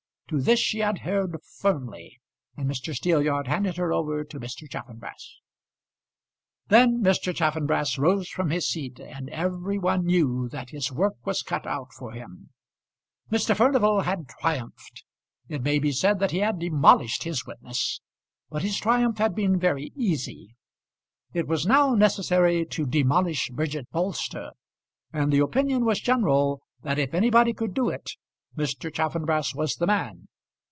[0.27, 2.21] To this she adhered firmly,
[2.55, 2.95] and Mr.
[2.95, 4.59] Steelyard handed her over to Mr.
[4.61, 5.35] Chaffanbrass.
[6.69, 7.37] [Illustration: Bridget Bolster in Court.] Then Mr.
[7.37, 11.91] Chaffanbrass rose from his seat, and every one knew that his work was cut out
[11.91, 12.51] for him.
[13.29, 13.53] Mr.
[13.53, 15.03] Furnival had triumphed.
[15.49, 17.99] It may be said that he had demolished his witness;
[18.49, 20.55] but his triumph had been very easy.
[21.33, 24.51] It was now necessary to demolish Bridget Bolster,
[25.11, 28.11] and the opinion was general that if anybody could do it
[28.57, 28.93] Mr.
[28.93, 30.27] Chaffanbrass was the man.